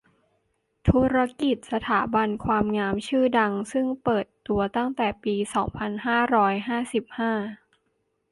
[0.87, 7.31] ธุรกิจสถาบันความงามชื่อดัง ซึ่งเปิดตัวตั้งแต่ปี สองพันห้าร้อยห้าสิบห้า